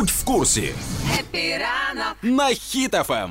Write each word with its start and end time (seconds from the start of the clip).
Будь 0.00 0.10
в 0.10 0.24
курсі. 0.24 0.74
Хепі 1.18 1.67
ранок 1.67 2.16
на 2.22 2.46
Хіт 2.46 2.94
FM. 2.94 3.30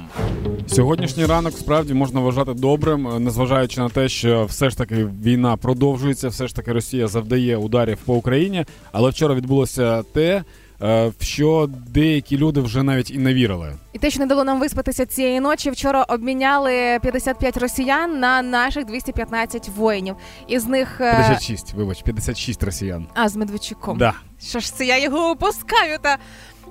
Сьогоднішній 0.68 1.26
ранок 1.26 1.58
справді 1.58 1.94
можна 1.94 2.20
вважати 2.20 2.54
добрим, 2.54 3.24
незважаючи 3.24 3.82
на 3.82 3.90
те, 3.90 4.10
що 4.10 4.46
все 4.46 4.70
ж 4.70 4.78
таки 4.78 5.08
війна 5.24 5.58
продовжується, 5.58 6.28
все 6.28 6.48
ж 6.48 6.56
таки 6.56 6.72
Росія 6.72 7.08
завдає 7.08 7.58
ударів 7.58 7.98
по 7.98 8.16
Україні. 8.16 8.66
Але 8.92 9.10
вчора 9.10 9.36
відбулося 9.36 10.04
те, 10.14 10.44
е, 10.82 11.12
в 11.20 11.24
що 11.24 11.70
деякі 11.88 12.38
люди 12.38 12.62
вже 12.62 12.84
навіть 12.84 13.12
і 13.12 13.18
не 13.18 13.34
вірили. 13.34 13.76
І 13.94 14.00
те, 14.00 14.10
що 14.10 14.20
не 14.20 14.26
дало 14.26 14.44
нам 14.44 14.60
виспатися 14.60 15.06
цієї 15.06 15.40
ночі, 15.40 15.70
вчора 15.70 16.04
обміняли 16.04 17.00
55 17.02 17.58
росіян 17.58 18.20
на 18.20 18.42
наших 18.42 18.86
215 18.86 19.70
воїнів. 19.70 20.16
Із 20.48 20.66
них 20.66 21.02
е, 21.02 21.16
56, 21.16 21.74
вибач, 21.74 22.02
56 22.02 22.64
росіян. 22.64 23.08
а 23.14 23.30
з 23.30 23.36
Медведчуком. 23.36 23.98
Да. 23.98 24.14
Що 24.42 24.60
ж 24.60 24.76
це 24.76 24.86
я 24.86 24.98
його 25.04 25.30
опускаю 25.30 25.98
та. 26.02 26.18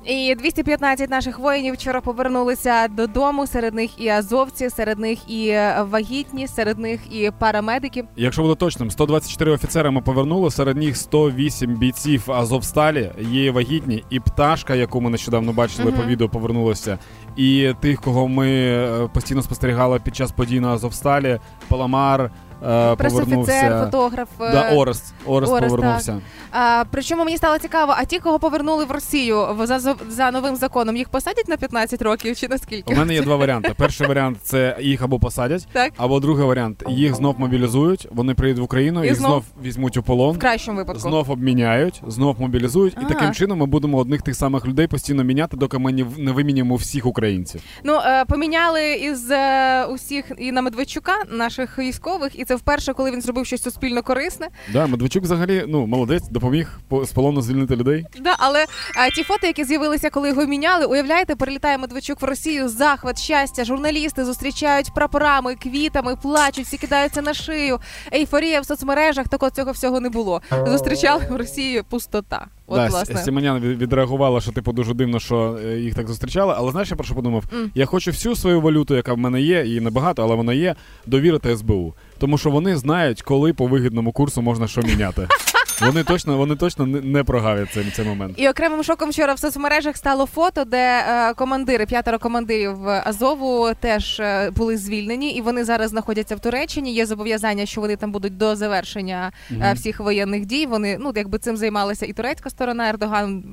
І 0.05 0.35
215 0.35 1.11
наших 1.11 1.39
воїнів 1.39 1.75
вчора 1.75 2.01
повернулися 2.01 2.89
додому. 2.89 3.47
Серед 3.47 3.75
них 3.75 4.01
і 4.01 4.09
азовці, 4.09 4.71
серед 4.71 4.99
них 4.99 5.31
і 5.31 5.49
е, 5.49 5.87
вагітні, 5.91 6.47
серед 6.49 6.79
них 6.79 7.01
і 7.11 7.31
парамедики. 7.39 8.05
Якщо 8.17 8.43
буде 8.43 8.55
точним, 8.55 8.91
124 8.91 9.53
офіцери 9.53 9.91
ми 9.91 10.01
повернули. 10.01 10.51
Серед 10.51 10.77
них 10.77 10.97
108 10.97 11.75
бійців 11.77 12.33
Азовсталі, 12.33 13.11
є 13.21 13.51
вагітні, 13.51 14.05
і 14.11 14.21
пташка, 14.21 14.75
яку 14.75 15.01
ми 15.01 15.11
нещодавно 15.11 15.53
бачили 15.53 15.91
Мгм. 15.91 16.01
по 16.01 16.07
відео, 16.09 16.29
повернулася. 16.29 16.99
І 17.37 17.73
тих, 17.81 18.01
кого 18.01 18.29
ми 18.29 18.49
е, 18.51 19.09
постійно 19.15 19.43
спостерігали 19.43 19.99
під 20.05 20.17
час 20.17 20.33
подій 20.33 20.61
на 20.61 20.69
Азовсталі, 20.69 21.39
Паламар. 21.69 22.31
Е, 22.67 22.97
Пресофіцер, 22.97 23.85
фотограф. 23.85 24.29
е, 24.41 24.53
Да, 24.53 24.71
Орест. 24.71 25.15
Орест 25.27 25.53
Орест, 25.53 25.75
повернувся. 25.77 26.21
А, 26.53 26.85
причому 26.91 27.25
мені 27.25 27.37
стало 27.37 27.59
цікаво, 27.59 27.95
а 27.99 28.05
ті, 28.05 28.19
кого 28.19 28.39
повернули 28.39 28.85
в 28.85 28.91
Росію 28.91 29.47
за, 29.63 29.79
за 30.09 30.31
новим 30.31 30.57
законом, 30.57 30.97
їх 30.97 31.09
посадять 31.09 31.49
на 31.49 31.57
15 31.57 32.03
років 32.03 32.37
чи 32.37 32.49
на 32.49 32.59
скільки? 32.59 32.95
У 32.95 32.97
мене 32.97 33.15
є 33.15 33.23
два 33.23 33.37
варіанти. 33.49 33.73
Перший 33.77 34.07
варіант 34.07 34.39
це 34.43 34.77
їх 34.81 35.03
або 35.03 35.19
посадять, 35.19 35.67
Так. 35.73 35.93
або 35.97 36.21
другий 36.21 36.47
варіант 36.47 36.85
їх 36.89 37.15
знов 37.15 37.41
мобілізують, 37.41 38.09
вони 38.11 38.35
приїдуть 38.35 38.61
в 38.61 38.65
Україну, 38.65 39.05
І 39.05 39.09
їх 39.09 39.17
знов- 39.17 39.43
візьмуть 39.63 39.97
у 39.97 40.03
полон. 40.03 40.37
В 40.37 40.39
кращому 40.39 40.79
випадку. 40.79 41.01
Знов 41.01 41.31
обміняють, 41.31 42.03
знов 42.07 42.41
мобілізують, 42.41 42.95
і 42.95 43.05
А. 43.05 43.09
таким 43.09 43.33
чином 43.33 43.59
ми 43.59 43.67
будемо 43.67 43.99
одних 43.99 44.23
тих 44.23 44.35
самих 44.37 44.67
людей 44.67 44.87
постійно 44.87 45.25
міняти, 45.25 45.57
доки 45.57 45.79
ми 45.79 45.93
не 46.19 46.33
виміняємо 46.33 46.75
всіх 46.77 47.07
українців. 47.07 47.61
Ну 47.85 47.95
е, 48.05 48.25
поміняли 48.25 48.93
із 48.93 49.31
е, 49.31 49.85
усіх 49.85 50.25
і 50.39 50.53
на 50.53 50.63
Медведчука, 50.63 51.13
наших 51.31 51.79
військових, 51.79 52.39
і 52.39 52.45
це 52.49 52.55
вперше, 52.55 52.93
коли 52.93 53.11
він 53.11 53.23
зробив 53.23 53.47
щось 53.47 53.63
суспільно 53.63 54.03
корисне. 54.03 54.49
Да, 54.73 54.87
Медведчук 54.87 55.23
взагалі 55.25 55.65
ну 55.69 55.87
молодець, 55.87 56.29
допоміг 56.29 56.81
по- 56.89 57.05
з 57.05 57.13
полону 57.13 57.43
звільнити 57.43 57.77
людей. 57.77 58.07
Да, 58.21 58.35
але 58.39 58.63
е, 58.97 59.11
ті 59.11 59.23
фото, 59.23 59.47
які 59.47 59.65
з'явилися, 59.65 60.11
коли 60.11 60.29
його 60.29 60.47
міняли, 60.47 60.85
уявляєте, 60.87 61.37
перелітає 61.37 61.79
Медведчук 61.79 62.23
в 62.23 62.25
Росію, 62.25 62.69
захват, 62.69 63.19
щастя, 63.19 63.65
журналісти 63.65 64.25
зустрічають 64.25 64.95
прапорами, 64.95 65.55
квітами, 65.55 66.17
плачуть, 66.17 66.67
всі 66.67 66.77
кидаються 66.79 67.23
на 67.23 67.35
шию. 67.35 67.81
Ейфорія 68.15 68.61
в 68.61 68.67
соцмережах, 68.67 69.29
так 69.29 69.43
от 69.43 69.55
цього 69.55 69.73
всього 69.73 70.01
не 70.01 70.09
було. 70.09 70.43
Зустрічали 70.67 71.23
в 71.31 71.37
Росії 71.37 71.83
пустота. 71.91 72.47
От 72.69 72.77
да, 72.77 72.89
власне. 72.89 73.23
Сіманян 73.23 73.61
відреагувала, 73.61 74.41
що 74.41 74.53
типу 74.53 74.73
дуже 74.73 74.95
дивно, 74.95 75.21
що 75.21 75.59
е, 75.65 75.79
їх 75.79 75.95
так 75.95 76.09
зустрічали. 76.09 76.55
Але 76.57 76.71
знаєш, 76.71 76.91
я 76.91 76.97
про 76.97 77.05
що 77.05 77.15
подумав? 77.15 77.45
Mm. 77.53 77.69
Я 77.75 77.87
хочу 77.87 78.11
всю 78.11 78.37
свою 78.37 78.61
валюту, 78.61 78.97
яка 78.97 79.15
в 79.15 79.19
мене 79.19 79.41
є, 79.41 79.65
її 79.65 79.81
небагато, 79.81 80.23
але 80.23 80.35
вона 80.35 80.53
є, 80.53 80.75
довірити 81.07 81.57
СБУ. 81.57 81.95
Тому 82.19 82.39
що 82.39 82.51
вони 82.51 82.77
знають, 82.77 83.23
коли 83.23 83.53
по 83.53 83.67
вигідному 83.67 84.13
курсу 84.13 84.43
можна 84.43 84.69
що 84.69 84.83
міняти. 84.83 85.29
Вони 85.81 86.05
точно, 86.05 86.37
вони 86.37 86.57
точно 86.57 86.87
не- 86.87 87.25
прогавлять 87.25 87.71
цей, 87.73 87.91
цей 87.91 88.05
момент. 88.07 88.35
І 88.37 88.49
окремим 88.49 88.83
шоком 88.83 89.11
вчора 89.11 89.35
в 89.35 89.39
соцмережах 89.39 89.97
стало 89.97 90.27
фото, 90.27 90.65
де 90.65 91.05
е, 91.09 91.35
командири, 91.35 91.87
п'ятеро 91.87 92.19
командирів 92.19 92.89
Азову 92.89 93.71
теж 93.81 94.21
е, 94.21 94.51
були 94.51 94.77
звільнені, 94.77 95.31
і 95.31 95.41
вони 95.41 95.65
зараз 95.65 95.91
знаходяться 95.91 96.37
в 96.37 96.41
Туреччині. 96.41 96.95
Є 96.95 97.07
зобов'язання, 97.07 97.67
що 97.67 97.81
вони 97.81 97.97
там 97.97 98.13
будуть 98.13 98.37
до 98.37 98.57
завершення 98.57 99.33
Мгм. 99.51 99.75
всіх 99.75 100.01
воєнних 100.01 100.47
дій. 100.47 100.67
Вони 100.67 100.97
ну 101.01 101.13
якби 101.17 101.39
цим 101.39 101.57
займалася 101.57 102.07
і 102.07 102.13
турецька 102.13 102.51
сторона. 102.51 102.89
Ердоган 102.89 103.45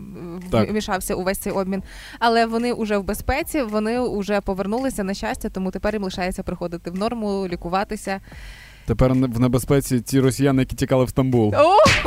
Так. 0.52 0.70
вмішався 0.72 1.16
у 1.16 1.24
весь 1.24 1.38
цей 1.38 1.54
обмін. 1.54 1.84
Але 2.20 2.46
вони 2.46 2.74
вже 2.74 2.98
в 2.98 3.04
безпеці, 3.04 3.62
вони 3.62 4.00
вже 4.20 4.42
повернулися 4.42 5.04
на 5.04 5.14
щастя, 5.14 5.50
тому 5.50 5.72
тепер 5.72 5.94
їм 5.94 6.04
лишається 6.04 6.44
приходити 6.44 6.92
в 6.92 6.96
норму, 6.98 7.48
лікуватися. 7.48 8.20
Тепер 8.88 9.14
в 9.14 9.40
небезпеці 9.40 10.02
ті 10.02 10.20
росіяни, 10.20 10.62
які 10.62 10.76
тікали 10.76 11.06
в 11.06 11.10
Стамбул. 11.10 11.54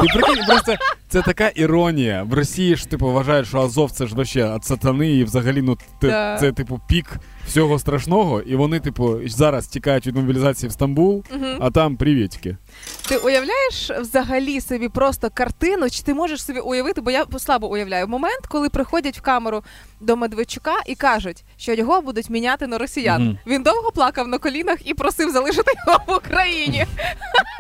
І 0.05 0.19
прикинь, 0.19 0.45
просто 0.47 0.75
це 1.09 1.23
така 1.23 1.49
іронія. 1.49 2.23
В 2.23 2.35
Росії 2.35 2.77
ж 2.77 2.89
типу 2.89 3.13
вважають, 3.13 3.47
що 3.47 3.61
Азов 3.61 3.91
це 3.91 4.07
ж 4.07 4.15
вообще 4.15 4.55
від 4.55 4.65
сатани, 4.65 5.11
і 5.13 5.25
взагалі 5.25 5.63
ну 5.63 5.79
Да. 6.03 6.37
це 6.41 6.53
типу 6.53 6.81
пік 6.89 7.07
всього 7.47 7.79
страшного. 7.79 8.41
І 8.41 8.57
вони, 8.57 8.81
типу, 8.81 9.29
зараз 9.29 9.67
тікають 9.67 10.07
від 10.07 10.17
мобілізації 10.17 10.71
в 10.71 10.73
Стамбул, 10.73 11.25
а 11.61 11.71
там 11.71 11.97
привітки. 11.97 12.57
Ти 13.09 13.17
уявляєш 13.17 13.91
взагалі 14.01 14.61
собі 14.61 14.89
просто 14.89 15.31
картину? 15.35 15.91
Чи 15.91 16.03
ти 16.03 16.15
можеш 16.15 16.45
собі 16.45 16.61
уявити? 16.61 17.01
Бо 17.01 17.11
я 17.11 17.25
слабо 17.39 17.71
уявляю 17.71 18.09
момент, 18.09 18.47
коли 18.49 18.69
приходять 18.69 19.19
в 19.19 19.21
камеру 19.21 19.63
до 20.01 20.17
Медведчука 20.17 20.75
і 20.87 20.95
кажуть, 20.95 21.45
що 21.57 21.75
його 21.75 22.01
будуть 22.01 22.31
міняти 22.31 22.67
на 22.67 22.79
росіян. 22.79 23.23
Мгм. 23.23 23.39
Він 23.47 23.63
довго 23.63 23.93
плакав 23.93 24.29
на 24.29 24.39
колінах 24.39 24.79
і 24.85 24.95
просив 24.95 25.31
залишити 25.31 25.73
його 25.87 26.01
в 26.07 26.17
Україні. 26.17 26.87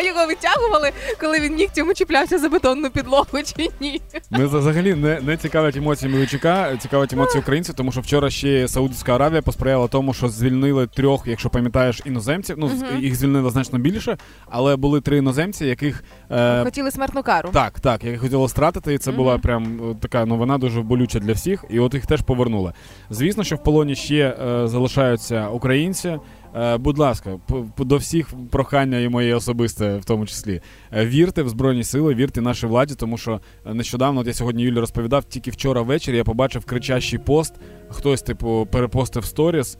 Його 0.06 0.26
витягували, 0.26 0.92
коли 1.20 1.40
він 1.40 1.54
нігтями 1.54 1.94
чіплявся 1.94 2.38
за 2.38 2.48
бетонну 2.48 2.90
підлогу 2.90 3.37
чи 3.42 3.68
ні. 3.80 4.00
Ми 4.30 4.46
взагалі 4.46 4.94
не, 4.94 5.20
не 5.20 5.36
цікавлять 5.36 5.76
емоції 5.76 6.12
Медведчука, 6.12 6.76
цікавлять 6.76 7.12
емоції 7.12 7.40
українців, 7.42 7.74
тому 7.74 7.92
що 7.92 8.00
вчора 8.00 8.30
ще 8.30 8.68
Саудівська 8.68 9.14
Аравія 9.14 9.42
посприяла 9.42 9.88
тому, 9.88 10.14
що 10.14 10.28
звільнили 10.28 10.86
трьох, 10.86 11.26
якщо 11.26 11.50
пам'ятаєш, 11.50 12.02
іноземців. 12.04 12.56
Ну 12.58 12.66
Мгм. 12.66 13.00
їх 13.00 13.14
звільнили 13.14 13.50
значно 13.50 13.78
більше, 13.78 14.16
але 14.46 14.76
були 14.76 15.00
три 15.00 15.16
іноземці, 15.16 15.66
яких 15.66 16.04
е, 16.30 16.64
Хотіли 16.64 16.90
смертну 16.90 17.22
кару. 17.22 17.50
Так, 17.52 17.80
так, 17.80 18.04
яких 18.04 18.20
хотіло 18.20 18.48
стратити, 18.48 18.94
і 18.94 18.98
це 18.98 19.10
Мгм. 19.10 19.16
була 19.18 19.38
прям 19.38 19.80
е, 19.90 19.94
така 20.00 20.24
новина 20.24 20.58
дуже 20.58 20.80
болюча 20.82 21.18
для 21.18 21.32
всіх, 21.32 21.64
і 21.70 21.80
от 21.80 21.94
їх 21.94 22.06
теж 22.06 22.22
повернули. 22.22 22.72
Звісно, 23.10 23.44
що 23.44 23.56
в 23.56 23.62
полоні 23.62 23.94
ще 23.94 24.36
е, 24.46 24.68
залишаються 24.68 25.48
українці. 25.48 26.18
Е, 26.56 26.76
будь 26.76 26.98
ласка, 26.98 27.38
до 27.78 27.96
всіх 27.96 28.28
прохання 28.50 28.98
і 28.98 29.08
моє 29.08 29.34
особисте, 29.34 29.96
в 29.96 30.04
тому 30.04 30.26
числі. 30.26 30.60
Е, 30.92 31.06
вірте 31.06 31.42
в 31.42 31.48
Збройні 31.48 31.84
Сили, 31.84 32.14
вірте 32.14 32.40
нашій 32.40 32.66
владі, 32.66 32.94
тому 32.94 33.18
що 33.18 33.40
е, 33.66 33.74
нещодавно, 33.74 34.20
от 34.20 34.26
я 34.26 34.32
сьогодні 34.32 34.62
Юлі 34.62 34.80
розповідав, 34.80 35.24
тільки 35.24 35.50
вчора 35.50 35.82
ввечері 35.82 36.16
я 36.16 36.24
побачив 36.24 36.64
кричащий 36.64 37.18
пост. 37.18 37.54
Хтось, 37.88 38.22
типу, 38.22 38.68
перепостив 38.70 39.24
сторіс. 39.24 39.78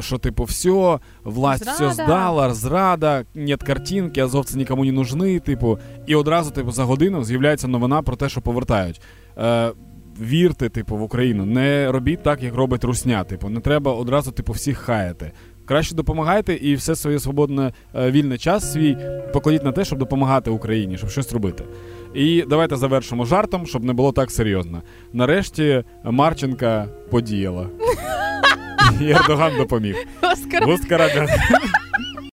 Що 0.00 0.16
все, 0.16 0.44
все, 0.44 0.98
власть 1.24 1.66
все 1.66 1.92
здала, 1.92 2.54
зрада, 2.54 3.24
нет 3.34 3.62
картинки, 3.62 4.20
азовці 4.20 4.56
нікому 4.56 4.84
не 4.84 4.92
нужны, 4.92 5.40
типу, 5.40 5.78
і 6.06 6.14
одразу, 6.14 6.50
типу, 6.50 6.70
за 6.70 6.84
годину 6.84 7.24
з'являється 7.24 7.68
новина 7.68 8.02
про 8.02 8.16
те, 8.16 8.28
що 8.28 8.40
повертають. 8.40 9.00
Е, 9.38 9.72
вірте, 10.20 10.68
типу, 10.68 10.96
в 10.96 11.02
Україну. 11.02 11.46
Не 11.46 11.92
робіть 11.92 12.22
так, 12.22 12.42
як 12.42 12.54
робить 12.54 12.84
русня. 12.84 13.24
Типу, 13.24 13.48
не 13.48 13.60
треба 13.60 13.92
одразу, 13.92 14.32
типу, 14.32 14.52
всіх 14.52 14.78
хаяти. 14.78 15.32
Краще 15.66 15.94
допомагайте 15.94 16.54
і 16.54 16.74
все 16.74 16.96
своє 16.96 17.18
свободне 17.18 17.72
вільне 17.94 18.24
вільний 18.24 18.38
час 18.38 18.72
свій 18.72 18.96
покладіть 19.32 19.64
на 19.64 19.72
те, 19.72 19.84
щоб 19.84 19.98
допомагати 19.98 20.50
Україні, 20.50 20.96
щоб 20.96 21.10
щось 21.10 21.32
робити. 21.32 21.64
І 22.14 22.44
давайте 22.48 22.76
завершимо 22.76 23.24
жартом, 23.24 23.66
щоб 23.66 23.84
не 23.84 23.92
було 23.92 24.12
так 24.12 24.30
серйозно. 24.30 24.82
Нарешті 25.12 25.84
Марченка 26.04 26.88
подіяла. 27.10 27.68
І 29.00 29.10
Ердоган 29.10 29.52
допоміг. 29.58 29.96
Оскар 30.22 30.70
Оскара 30.70 31.08